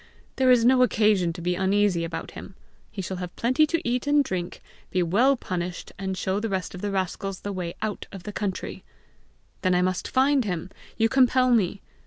[0.37, 2.55] There is no occasion to be uneasy about him!
[2.89, 6.73] He shall have plenty to eat and drink, be well punished, and show the rest
[6.73, 8.83] of the rascals the way out of the country!"
[9.61, 10.71] "Then I must find him!
[10.97, 11.81] You compel me!"